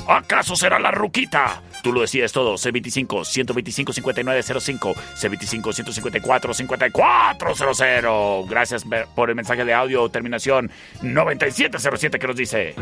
[0.07, 1.63] ¿Acaso será la ruquita?
[1.83, 2.55] Tú lo decías todo.
[2.55, 8.49] C25 125 5905 C25 154 5400.
[8.49, 8.85] Gracias
[9.17, 10.09] por el mensaje de audio.
[10.11, 10.71] Terminación
[11.03, 12.77] 9707 que nos dice.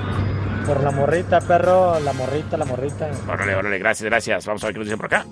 [0.66, 3.10] Por la morrita, perro, la morrita, la morrita.
[3.28, 4.46] Órale, órale, gracias, gracias.
[4.46, 5.26] Vamos a ver qué nos dicen por acá.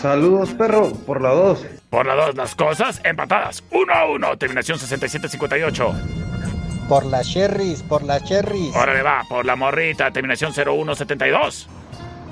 [0.00, 1.66] Saludos, perro, por la 2.
[1.90, 3.64] Por la 2, las cosas empatadas.
[3.72, 5.92] 1 a 1, terminación 6758.
[6.88, 8.74] Por las cherries, por las cherries.
[8.76, 11.68] Órale, va, por la morrita, terminación 0172.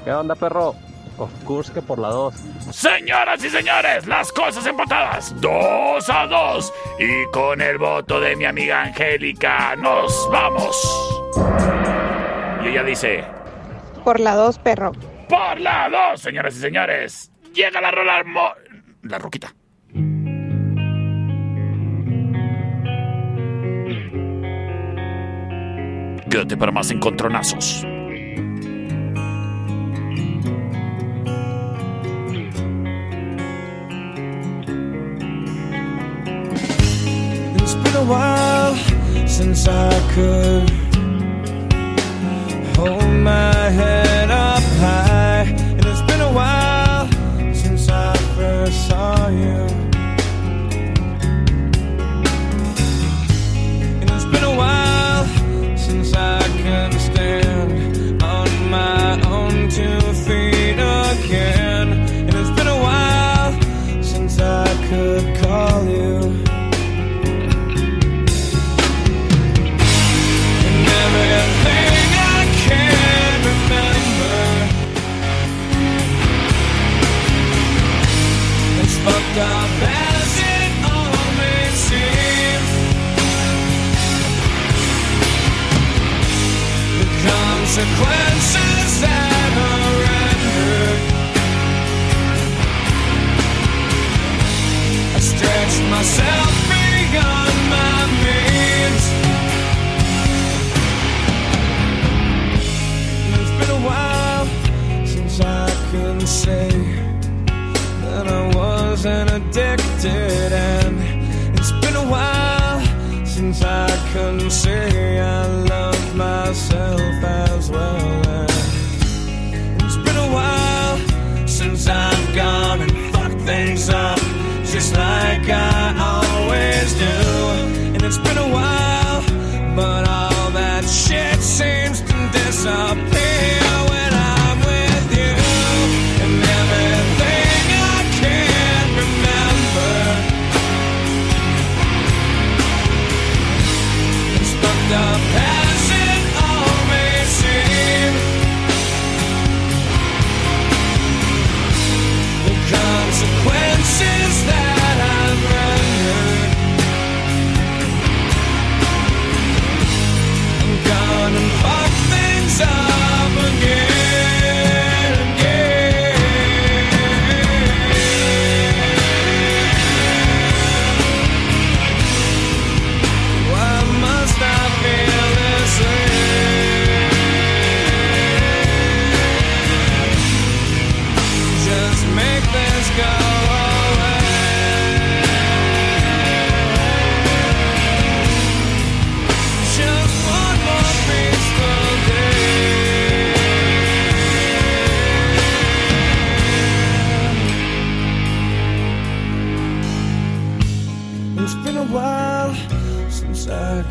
[0.05, 0.75] ¿Qué onda, perro?
[1.19, 2.35] Of course que por la 2.
[2.71, 5.35] Señoras y señores, las cosas empatadas.
[5.41, 6.73] 2 a 2.
[6.99, 11.94] Y con el voto de mi amiga Angélica, nos vamos.
[12.65, 13.25] Y ella dice...
[14.05, 14.93] Por la 2, perro.
[15.29, 17.31] Por la 2, señoras y señores.
[17.55, 18.23] Llega la rola...
[18.25, 18.55] mo-
[19.03, 19.55] La roquita.
[26.31, 27.85] Quédate para más encontronazos.
[37.57, 38.75] It's been a while
[39.27, 40.71] since I could
[42.77, 44.24] hold my head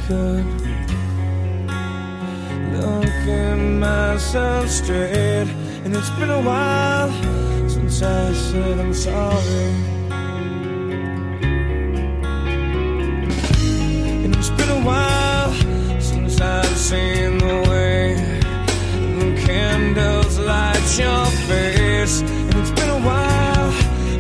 [0.08, 0.46] could
[2.74, 5.48] look at myself straight.
[5.84, 7.12] And it's been a while
[7.70, 9.70] since I said I'm sorry.
[14.24, 15.54] And it's been a while
[16.02, 18.16] since I've seen the way
[19.20, 22.22] the candles light your face.
[22.22, 23.72] And it's been a while,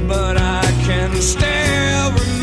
[0.07, 2.42] but I can still remember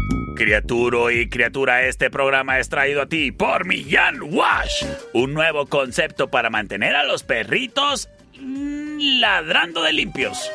[0.41, 4.83] Criaturo y criatura, este programa es traído a ti por Millán Wash,
[5.13, 10.51] un nuevo concepto para mantener a los perritos mm, ladrando de limpios.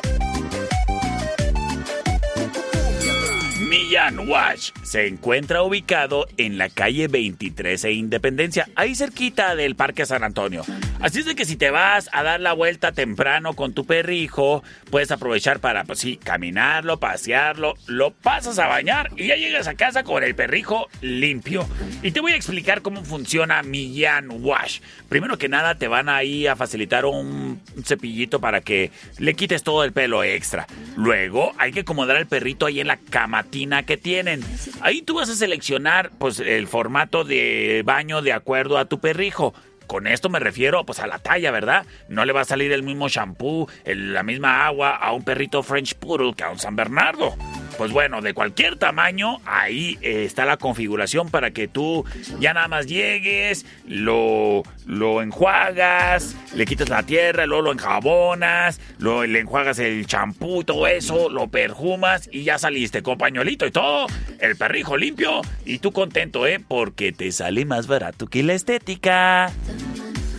[3.61, 10.05] Millán Wash se encuentra ubicado en la calle 23 e Independencia, ahí cerquita del Parque
[10.05, 10.63] San Antonio.
[10.99, 14.63] Así es de que si te vas a dar la vuelta temprano con tu perrijo,
[14.89, 19.75] puedes aprovechar para, pues sí, caminarlo, pasearlo, lo pasas a bañar y ya llegas a
[19.75, 21.67] casa con el perrijo limpio.
[22.01, 24.79] Y te voy a explicar cómo funciona Millán Wash.
[25.07, 29.83] Primero que nada, te van ahí a facilitar un cepillito para que le quites todo
[29.83, 30.67] el pelo extra.
[30.95, 34.43] Luego, hay que acomodar al perrito ahí en la camatina que tienen.
[34.81, 39.53] Ahí tú vas a seleccionar pues el formato de baño de acuerdo a tu perrijo.
[39.87, 41.85] Con esto me refiero pues a la talla, ¿verdad?
[42.09, 45.63] No le va a salir el mismo shampoo, el- la misma agua a un perrito
[45.63, 47.35] French Poodle que a un San Bernardo.
[47.77, 52.05] Pues bueno, de cualquier tamaño, ahí eh, está la configuración para que tú
[52.39, 59.25] ya nada más llegues, lo, lo enjuagas, le quitas la tierra, luego lo enjabonas, lo,
[59.25, 64.07] le enjuagas el champú, todo eso, lo perfumas y ya saliste con pañuelito y todo,
[64.39, 66.59] el perrijo limpio y tú contento, ¿eh?
[66.65, 69.51] Porque te sale más barato que la estética.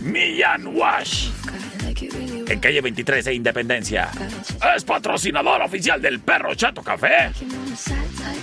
[0.01, 1.29] Millán Wash.
[2.47, 4.09] En calle 23 e Independencia.
[4.75, 7.31] Es patrocinador oficial del perro Chato Café.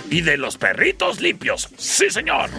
[0.09, 1.69] Y de los perritos limpios.
[1.77, 2.49] Sí, señor.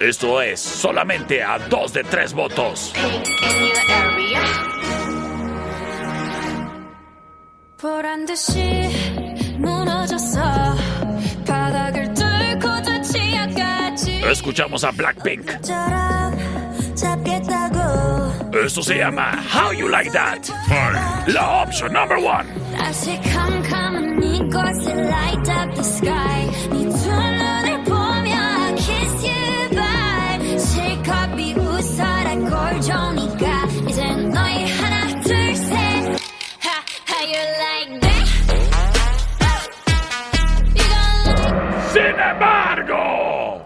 [0.00, 2.92] Esto es solamente a dos de tres votos.
[14.30, 15.50] Escuchamos a Blackpink.
[18.64, 20.40] Esto se llama How You Like That.
[21.28, 22.46] La opción number one.
[32.85, 36.19] 좋으니까 이젠 너희 하나 둘셋
[37.07, 38.27] How you like that
[40.75, 43.65] You gonna like Sin embargo.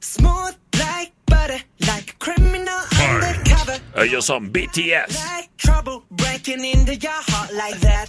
[0.00, 3.78] Smooth like butter, like a criminal undercover.
[3.96, 5.14] Ellos son BTS.
[5.14, 8.08] Like trouble breaking into your heart like that.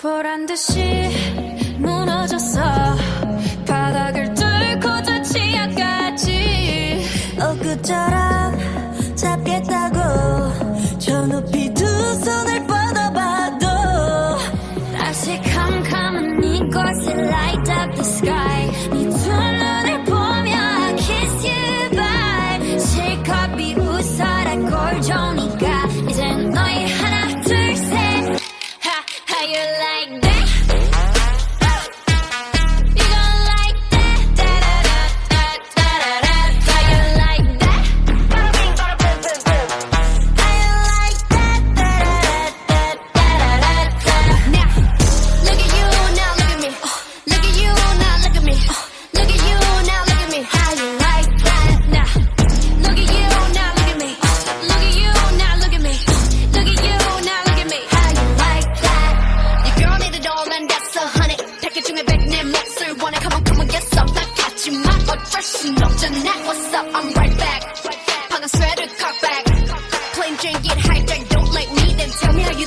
[0.06, 1.15] 보란 듯이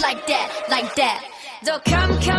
[0.02, 1.24] like that, like that.
[1.64, 2.39] So come, come.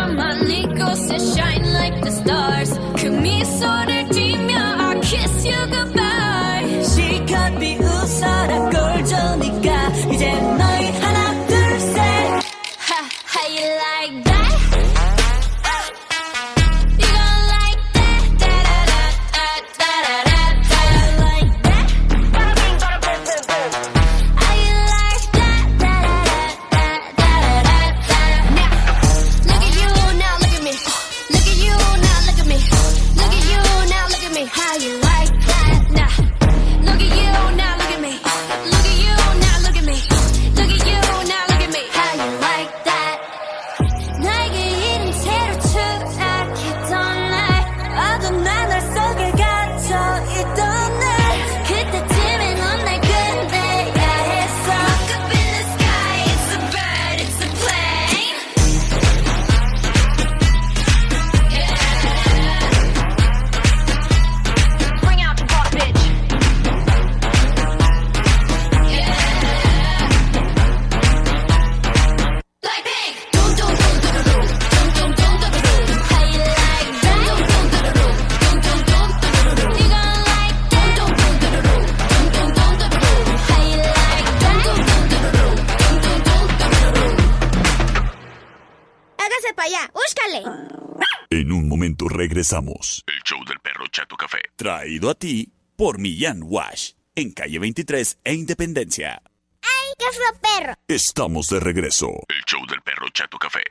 [92.51, 93.03] Regresamos.
[93.07, 94.39] El show del perro Chato Café.
[94.55, 96.91] Traído a ti por Millán Wash.
[97.15, 99.21] En calle 23 e Independencia.
[99.61, 100.73] ¡Ay, qué fue perro!
[100.87, 102.07] Estamos de regreso.
[102.29, 103.61] El show del perro Chato Café.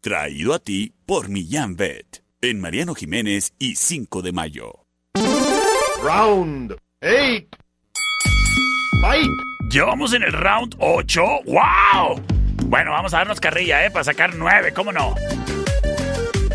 [0.00, 2.22] Traído a ti por Millán Vet.
[2.40, 4.86] En Mariano Jiménez y 5 de mayo.
[6.02, 7.46] Round 8.
[9.00, 9.30] Fight.
[9.70, 11.22] Llevamos en el round 8.
[11.46, 12.22] ¡Wow!
[12.66, 13.90] Bueno, vamos a darnos carrilla, ¿eh?
[13.90, 15.14] Para sacar 9, ¿cómo no?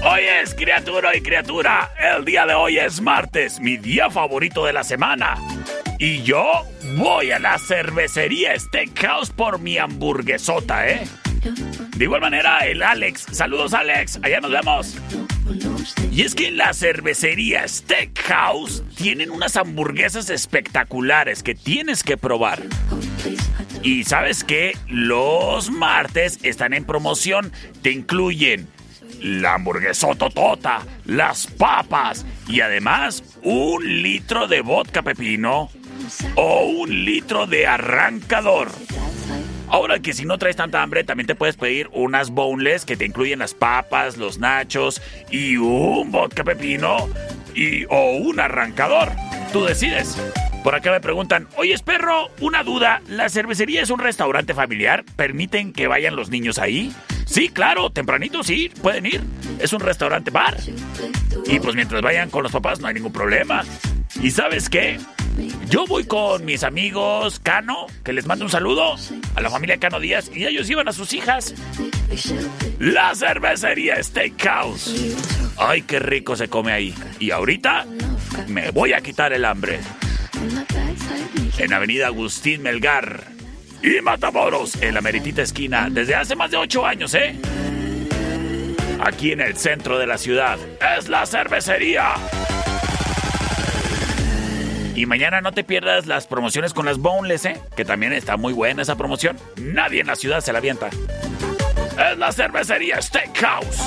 [0.02, 1.91] Hoy es criatura y criatura.
[2.16, 5.36] El día de hoy es martes, mi día favorito de la semana.
[5.97, 6.45] Y yo
[6.95, 11.02] voy a la cervecería Steakhouse por mi hamburguesota, ¿eh?
[11.97, 13.26] De igual manera, el Alex.
[13.32, 14.20] Saludos, Alex.
[14.24, 14.97] Allá nos vemos.
[16.12, 22.62] Y es que en la cervecería Steakhouse tienen unas hamburguesas espectaculares que tienes que probar.
[23.84, 27.52] Y sabes que los martes están en promoción.
[27.82, 28.68] Te incluyen
[29.22, 35.70] la hamburguesototota, las papas y además un litro de vodka pepino
[36.36, 38.70] o un litro de arrancador.
[39.67, 43.05] Ahora que si no traes tanta hambre, también te puedes pedir unas boneless que te
[43.05, 47.07] incluyen las papas, los nachos y un vodka pepino
[47.53, 49.11] y o un arrancador.
[49.53, 50.17] Tú decides.
[50.63, 55.05] Por acá me preguntan, oye, perro, una duda, ¿la cervecería es un restaurante familiar?
[55.15, 56.93] ¿Permiten que vayan los niños ahí?
[57.30, 59.22] Sí, claro, tempranito sí, pueden ir.
[59.60, 60.58] Es un restaurante bar.
[61.46, 63.64] Y pues mientras vayan con los papás no hay ningún problema.
[64.22, 65.00] ¿Y sabes qué?
[65.70, 68.96] Yo voy con mis amigos Cano, que les mando un saludo
[69.36, 71.54] a la familia Cano Díaz, y ellos iban a sus hijas.
[72.80, 75.16] La cervecería Steakhouse.
[75.58, 76.96] Ay, qué rico se come ahí.
[77.20, 77.86] Y ahorita
[78.47, 79.80] me voy a quitar el hambre.
[81.60, 83.38] En Avenida Agustín Melgar
[83.82, 87.36] y Matamoros, en la meritita esquina, desde hace más de ocho años, ¿eh?
[89.01, 90.58] Aquí en el centro de la ciudad,
[90.97, 92.16] es la cervecería.
[94.96, 97.62] Y mañana no te pierdas las promociones con las Boneless, ¿eh?
[97.78, 99.38] Que también está muy buena esa promoción.
[99.56, 100.89] Nadie en la ciudad se la avienta.
[100.89, 103.80] Es la cervecería Steakhouse.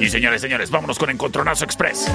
[0.00, 2.10] Y señores, señores, vámonos con Encontronazo Express.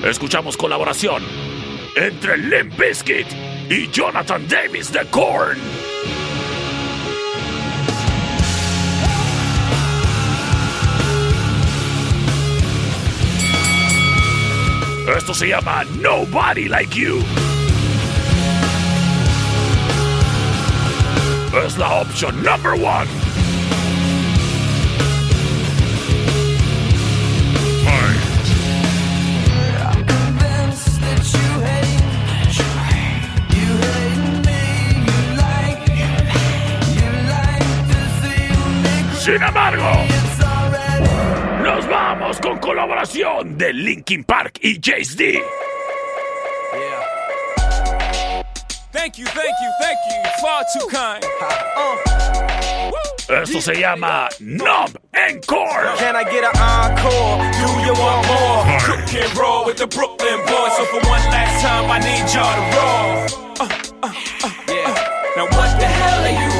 [0.03, 1.23] Escuchamos colaboración
[1.95, 3.27] entre Limp Bizkit
[3.69, 5.57] y Jonathan Davis de Korn.
[15.17, 17.23] Esto se llama Nobody Like You.
[21.63, 23.07] Es la opción number one.
[39.17, 39.83] Sin embargo,
[41.63, 45.64] nos vamos con colaboración de Linkin Park y Jace D.
[49.05, 50.31] Thank you, thank you, thank you.
[50.41, 51.23] Far too kind.
[53.29, 55.95] Esto se llama Numb Encore.
[55.97, 57.37] Can I get an encore?
[57.53, 58.79] Do you want more?
[58.79, 60.75] Cook and roll with the Brooklyn boys.
[60.77, 63.45] So for one last time, I need y'all to roll.
[63.59, 63.69] Uh,
[64.01, 64.11] uh,
[64.43, 65.15] uh, yeah.
[65.35, 66.54] Now what the hell are you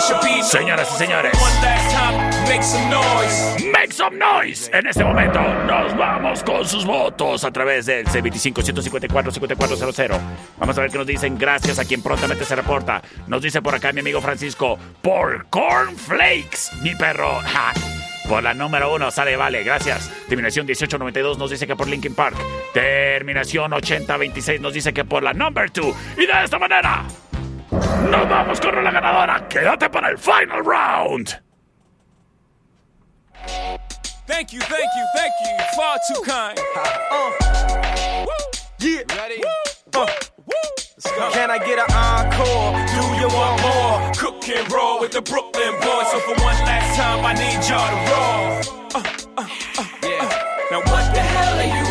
[0.00, 1.32] Señoras y señores.
[2.46, 3.56] Make some noise.
[3.72, 4.70] Make some noise.
[4.72, 10.20] En este momento nos vamos con sus votos a través del C25-154-5400.
[10.58, 11.36] Vamos a ver qué nos dicen.
[11.36, 13.02] Gracias a quien prontamente se reporta.
[13.26, 14.78] Nos dice por acá mi amigo Francisco.
[15.02, 17.40] Por Cornflakes, mi perro.
[17.48, 17.72] Ja.
[18.28, 20.10] Por la número uno, sale, vale, gracias.
[20.28, 22.36] Terminación 1892 nos dice que por Linkin Park.
[22.74, 25.96] Terminación 8026 nos dice que por la number two.
[26.16, 27.04] Y de esta manera,
[27.70, 29.48] nos vamos con la ganadora.
[29.48, 31.40] Quédate para el final round.
[34.26, 35.56] Thank you, thank you, thank you.
[35.76, 36.58] Far too kind.
[37.10, 38.26] Uh.
[38.78, 39.02] Yeah.
[39.16, 39.42] Ready?
[39.94, 40.06] Uh.
[40.98, 41.30] Let's go.
[41.30, 42.74] Can I get an encore?
[42.92, 44.12] Do you want more?
[44.14, 46.10] Cook and roll with the Brooklyn boys.
[46.12, 48.48] So for one last time, I need y'all to roll.
[48.94, 49.02] Uh,
[49.38, 50.28] uh, uh, yeah.
[50.70, 51.87] Now what the hell are you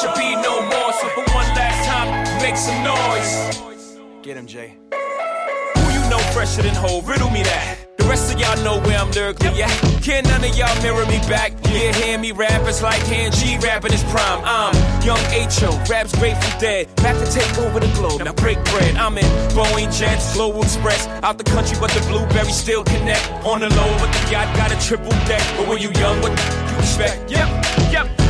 [0.00, 0.92] should be no more.
[0.94, 2.08] So for one last time,
[2.40, 3.98] make some noise.
[4.22, 4.76] Get him, Jay.
[5.76, 7.02] Who you know fresher than whole?
[7.02, 7.76] Riddle me that.
[7.98, 9.70] The rest of y'all know where I'm lyrically at.
[10.02, 11.52] Can none of y'all mirror me back?
[11.68, 14.40] Yeah, hear me rap, it's like hand G rapping his prime.
[14.42, 14.74] I'm
[15.04, 16.88] young H.O., raps Grateful Dead.
[16.96, 18.96] Back to take over the globe, now break bread.
[18.96, 21.08] I'm in Boeing Jets, Global Express.
[21.22, 23.30] Out the country, but the blueberries still connect.
[23.44, 25.42] On the low, but the yacht got a triple deck.
[25.58, 27.30] But when you young, what the you expect?
[27.30, 28.29] Yep, yep.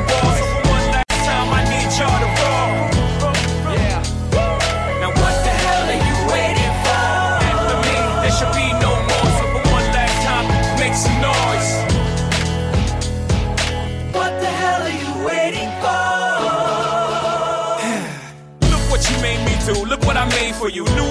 [20.61, 20.83] for you.
[20.83, 21.10] Knew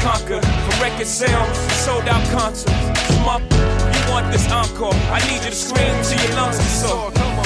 [0.01, 0.43] conquered.
[0.43, 2.71] From record sales, sold out concerts.
[3.07, 3.41] Come up,
[3.93, 4.93] you want this encore?
[5.11, 7.11] I need you to scream till your lungs are sore.
[7.11, 7.45] Come on.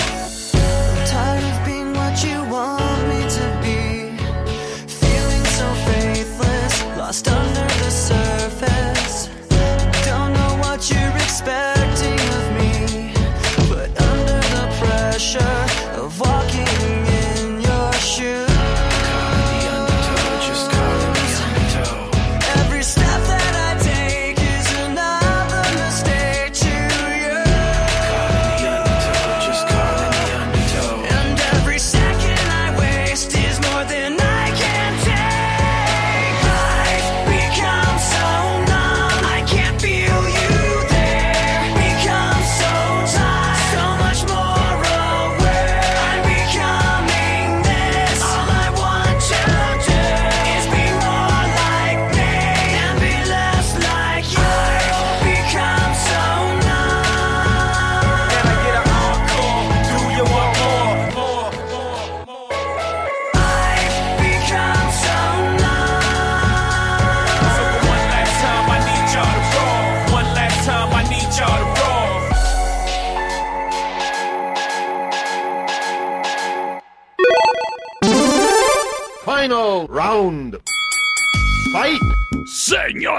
[1.06, 3.82] Tired of being what you want me to be.
[4.88, 9.30] Feeling so faithless, lost under the surface.
[10.06, 11.75] Final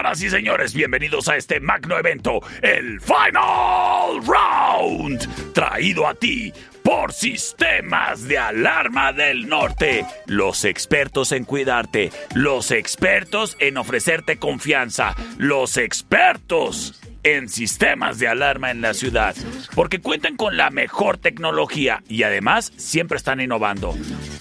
[0.06, 6.52] Señoras y señores, bienvenidos a este magno evento, el Final Round, traído a ti
[6.84, 15.16] por Sistemas de Alarma del Norte, los expertos en cuidarte, los expertos en ofrecerte confianza,
[15.38, 19.34] los expertos en sistemas de alarma en la ciudad,
[19.74, 23.96] porque cuentan con la mejor tecnología y además siempre están innovando.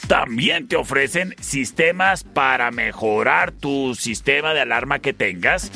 [0.07, 5.71] También te ofrecen sistemas para mejorar tu sistema de alarma que tengas,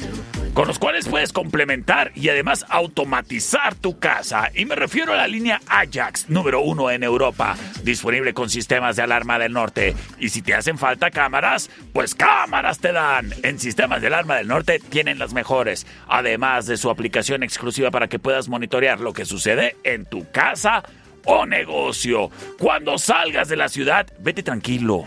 [0.54, 4.50] con los cuales puedes complementar y además automatizar tu casa.
[4.54, 9.04] Y me refiero a la línea Ajax, número uno en Europa, disponible con sistemas de
[9.04, 9.96] alarma del norte.
[10.20, 13.34] Y si te hacen falta cámaras, pues cámaras te dan.
[13.44, 18.08] En sistemas de alarma del norte tienen las mejores, además de su aplicación exclusiva para
[18.08, 20.84] que puedas monitorear lo que sucede en tu casa
[21.26, 22.32] o negocio.
[22.58, 25.06] Cuando salgas de la ciudad, vete tranquilo.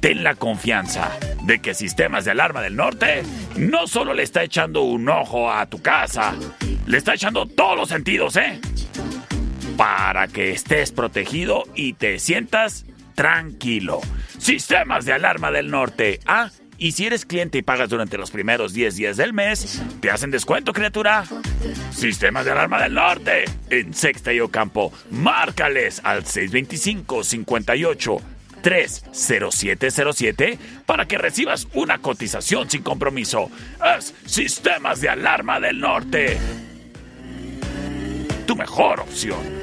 [0.00, 1.10] Ten la confianza
[1.44, 3.22] de que Sistemas de Alarma del Norte
[3.56, 6.34] no solo le está echando un ojo a tu casa,
[6.86, 8.60] le está echando todos los sentidos, ¿eh?
[9.76, 14.00] Para que estés protegido y te sientas tranquilo.
[14.38, 16.20] Sistemas de Alarma del Norte.
[16.26, 20.10] Ah, y si eres cliente y pagas durante los primeros 10 días del mes, te
[20.10, 21.24] hacen descuento, criatura.
[21.90, 23.44] Sistemas de Alarma del Norte.
[23.68, 24.90] En Sexta y Ocampo.
[25.10, 33.50] Márcales al 625 58 30707 para que recibas una cotización sin compromiso.
[33.98, 36.38] Es Sistemas de Alarma del Norte.
[38.46, 39.60] Tu mejor opción.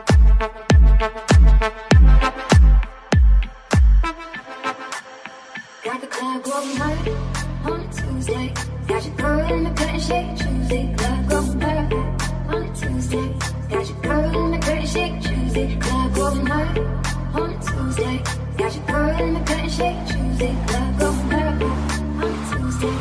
[5.84, 7.11] Got the club
[9.02, 10.95] Got your girl in the and shake Tuesday.
[10.95, 11.94] Club going hard
[12.49, 13.34] on a Tuesday.
[13.68, 15.80] Got your girl in the and shake Tuesday.
[15.80, 16.78] Club going hard
[17.34, 18.23] on a Tuesday.
[18.57, 20.56] Got your girl in the and shake Tuesday.
[20.68, 22.98] Club going hard on a Tuesday.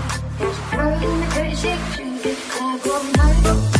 [2.48, 3.79] Club going hard.